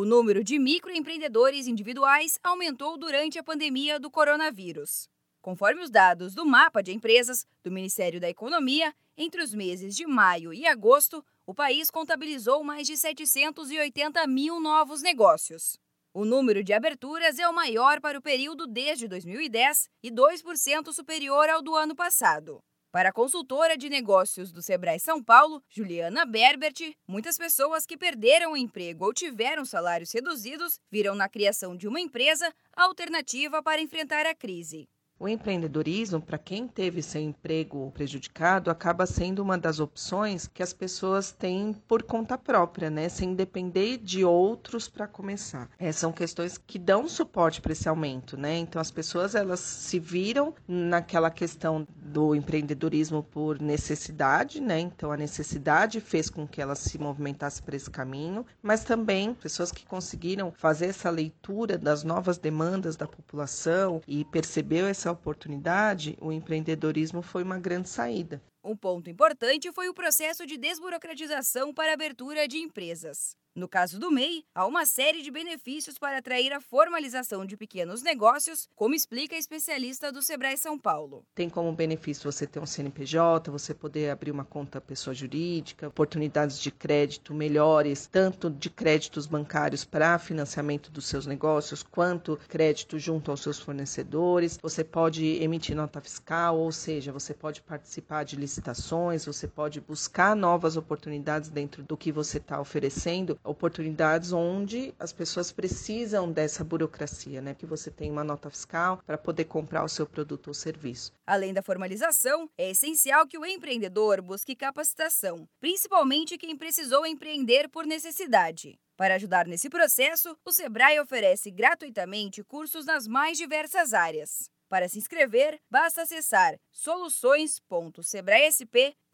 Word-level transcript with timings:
O 0.00 0.04
número 0.04 0.44
de 0.44 0.60
microempreendedores 0.60 1.66
individuais 1.66 2.38
aumentou 2.40 2.96
durante 2.96 3.36
a 3.36 3.42
pandemia 3.42 3.98
do 3.98 4.08
coronavírus. 4.08 5.10
Conforme 5.42 5.82
os 5.82 5.90
dados 5.90 6.36
do 6.36 6.46
Mapa 6.46 6.80
de 6.84 6.92
Empresas 6.92 7.44
do 7.64 7.72
Ministério 7.72 8.20
da 8.20 8.28
Economia, 8.30 8.94
entre 9.16 9.42
os 9.42 9.52
meses 9.52 9.96
de 9.96 10.06
maio 10.06 10.54
e 10.54 10.68
agosto, 10.68 11.20
o 11.44 11.52
país 11.52 11.90
contabilizou 11.90 12.62
mais 12.62 12.86
de 12.86 12.96
780 12.96 14.24
mil 14.28 14.60
novos 14.60 15.02
negócios. 15.02 15.76
O 16.14 16.24
número 16.24 16.62
de 16.62 16.72
aberturas 16.72 17.36
é 17.40 17.48
o 17.48 17.52
maior 17.52 18.00
para 18.00 18.20
o 18.20 18.22
período 18.22 18.68
desde 18.68 19.08
2010 19.08 19.90
e 20.00 20.12
2% 20.12 20.92
superior 20.92 21.48
ao 21.50 21.60
do 21.60 21.74
ano 21.74 21.96
passado. 21.96 22.62
Para 22.90 23.10
a 23.10 23.12
consultora 23.12 23.76
de 23.76 23.90
negócios 23.90 24.50
do 24.50 24.62
Sebrae 24.62 24.98
São 24.98 25.22
Paulo, 25.22 25.62
Juliana 25.68 26.24
Berbert, 26.24 26.80
muitas 27.06 27.36
pessoas 27.36 27.84
que 27.84 27.98
perderam 27.98 28.54
o 28.54 28.56
emprego 28.56 29.04
ou 29.04 29.12
tiveram 29.12 29.62
salários 29.62 30.10
reduzidos 30.10 30.80
viram 30.90 31.14
na 31.14 31.28
criação 31.28 31.76
de 31.76 31.86
uma 31.86 32.00
empresa 32.00 32.50
a 32.74 32.84
alternativa 32.84 33.62
para 33.62 33.82
enfrentar 33.82 34.24
a 34.24 34.34
crise. 34.34 34.88
O 35.20 35.28
empreendedorismo, 35.28 36.22
para 36.22 36.38
quem 36.38 36.66
teve 36.68 37.02
seu 37.02 37.20
emprego 37.20 37.90
prejudicado, 37.90 38.70
acaba 38.70 39.04
sendo 39.04 39.40
uma 39.42 39.58
das 39.58 39.80
opções 39.80 40.46
que 40.46 40.62
as 40.62 40.72
pessoas 40.72 41.30
têm 41.32 41.74
por 41.88 42.04
conta 42.04 42.38
própria, 42.38 42.88
né? 42.88 43.08
Sem 43.10 43.34
depender 43.34 43.98
de 43.98 44.24
outros 44.24 44.88
para 44.88 45.08
começar. 45.08 45.68
É, 45.78 45.90
são 45.92 46.10
questões 46.12 46.56
que 46.56 46.78
dão 46.78 47.06
suporte 47.08 47.60
para 47.60 47.72
esse 47.72 47.88
aumento, 47.88 48.36
né? 48.38 48.56
Então 48.58 48.80
as 48.80 48.92
pessoas 48.92 49.34
elas 49.34 49.58
se 49.60 49.98
viram 49.98 50.54
naquela 50.68 51.30
questão 51.32 51.84
do 52.18 52.34
empreendedorismo 52.34 53.22
por 53.22 53.60
necessidade, 53.62 54.60
né? 54.60 54.80
Então 54.80 55.12
a 55.12 55.16
necessidade 55.16 56.00
fez 56.00 56.28
com 56.28 56.48
que 56.48 56.60
ela 56.60 56.74
se 56.74 56.98
movimentasse 56.98 57.62
para 57.62 57.76
esse 57.76 57.88
caminho, 57.88 58.44
mas 58.60 58.82
também 58.82 59.32
pessoas 59.34 59.70
que 59.70 59.86
conseguiram 59.86 60.50
fazer 60.50 60.86
essa 60.86 61.10
leitura 61.10 61.78
das 61.78 62.02
novas 62.02 62.36
demandas 62.36 62.96
da 62.96 63.06
população 63.06 64.02
e 64.04 64.24
percebeu 64.24 64.88
essa 64.88 65.12
oportunidade, 65.12 66.18
o 66.20 66.32
empreendedorismo 66.32 67.22
foi 67.22 67.44
uma 67.44 67.56
grande 67.60 67.88
saída. 67.88 68.42
Um 68.64 68.76
ponto 68.76 69.08
importante 69.08 69.70
foi 69.70 69.88
o 69.88 69.94
processo 69.94 70.44
de 70.44 70.58
desburocratização 70.58 71.72
para 71.72 71.92
a 71.92 71.94
abertura 71.94 72.48
de 72.48 72.56
empresas. 72.56 73.36
No 73.58 73.66
caso 73.66 73.98
do 73.98 74.08
MEI, 74.08 74.44
há 74.54 74.64
uma 74.66 74.86
série 74.86 75.20
de 75.20 75.32
benefícios 75.32 75.98
para 75.98 76.18
atrair 76.18 76.52
a 76.52 76.60
formalização 76.60 77.44
de 77.44 77.56
pequenos 77.56 78.02
negócios, 78.02 78.68
como 78.76 78.94
explica 78.94 79.34
a 79.34 79.38
especialista 79.38 80.12
do 80.12 80.22
Sebrae 80.22 80.56
São 80.56 80.78
Paulo. 80.78 81.24
Tem 81.34 81.50
como 81.50 81.72
benefício 81.72 82.30
você 82.30 82.46
ter 82.46 82.60
um 82.60 82.66
CNPJ, 82.66 83.50
você 83.50 83.74
poder 83.74 84.10
abrir 84.10 84.30
uma 84.30 84.44
conta 84.44 84.80
pessoa 84.80 85.12
jurídica, 85.12 85.88
oportunidades 85.88 86.60
de 86.60 86.70
crédito 86.70 87.34
melhores, 87.34 88.06
tanto 88.06 88.48
de 88.48 88.70
créditos 88.70 89.26
bancários 89.26 89.84
para 89.84 90.16
financiamento 90.20 90.88
dos 90.88 91.06
seus 91.06 91.26
negócios, 91.26 91.82
quanto 91.82 92.38
crédito 92.46 92.96
junto 92.96 93.32
aos 93.32 93.40
seus 93.40 93.58
fornecedores. 93.58 94.56
Você 94.62 94.84
pode 94.84 95.24
emitir 95.42 95.74
nota 95.74 96.00
fiscal, 96.00 96.56
ou 96.56 96.70
seja, 96.70 97.10
você 97.10 97.34
pode 97.34 97.60
participar 97.62 98.22
de 98.22 98.36
licitações, 98.36 99.24
você 99.26 99.48
pode 99.48 99.80
buscar 99.80 100.36
novas 100.36 100.76
oportunidades 100.76 101.50
dentro 101.50 101.82
do 101.82 101.96
que 101.96 102.12
você 102.12 102.38
está 102.38 102.60
oferecendo 102.60 103.36
oportunidades 103.48 104.30
onde 104.32 104.94
as 105.00 105.10
pessoas 105.12 105.50
precisam 105.50 106.30
dessa 106.30 106.62
burocracia, 106.62 107.40
né? 107.40 107.52
Que 107.54 107.64
você 107.66 107.90
tem 107.90 108.10
uma 108.10 108.22
nota 108.22 108.50
fiscal 108.50 109.00
para 109.06 109.16
poder 109.16 109.46
comprar 109.46 109.82
o 109.82 109.88
seu 109.88 110.06
produto 110.06 110.48
ou 110.48 110.54
serviço. 110.54 111.12
Além 111.26 111.54
da 111.54 111.62
formalização, 111.62 112.48
é 112.58 112.70
essencial 112.70 113.26
que 113.26 113.38
o 113.38 113.46
empreendedor 113.46 114.20
busque 114.22 114.54
capacitação, 114.54 115.48
principalmente 115.58 116.36
quem 116.38 116.54
precisou 116.56 117.04
empreender 117.06 117.68
por 117.70 117.86
necessidade. 117.86 118.78
Para 118.96 119.14
ajudar 119.14 119.46
nesse 119.46 119.70
processo, 119.70 120.36
o 120.44 120.50
Sebrae 120.52 121.00
oferece 121.00 121.50
gratuitamente 121.50 122.44
cursos 122.44 122.84
nas 122.84 123.06
mais 123.06 123.38
diversas 123.38 123.94
áreas. 123.94 124.50
Para 124.68 124.86
se 124.88 124.98
inscrever, 124.98 125.58
basta 125.70 126.02
acessar 126.02 126.58
soluções.sebraesp.com.br. 126.70 129.08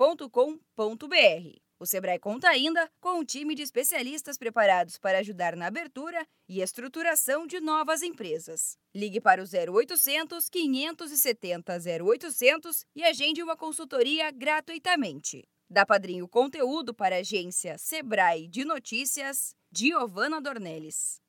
O 1.84 1.86
Sebrae 1.86 2.18
conta 2.18 2.48
ainda 2.48 2.90
com 2.98 3.18
um 3.20 3.22
time 3.22 3.54
de 3.54 3.60
especialistas 3.60 4.38
preparados 4.38 4.96
para 4.96 5.18
ajudar 5.18 5.54
na 5.54 5.66
abertura 5.66 6.26
e 6.48 6.62
estruturação 6.62 7.46
de 7.46 7.60
novas 7.60 8.00
empresas. 8.00 8.78
Ligue 8.94 9.20
para 9.20 9.42
o 9.42 9.44
0800 9.70 10.48
570 10.48 11.76
0800 12.08 12.86
e 12.96 13.04
agende 13.04 13.42
uma 13.42 13.54
consultoria 13.54 14.30
gratuitamente. 14.30 15.42
Da 15.68 15.84
Padrinho 15.84 16.26
Conteúdo 16.26 16.94
para 16.94 17.16
a 17.16 17.18
agência 17.18 17.76
Sebrae 17.76 18.48
de 18.48 18.64
Notícias, 18.64 19.54
Giovana 19.70 20.40
Dornelles. 20.40 21.23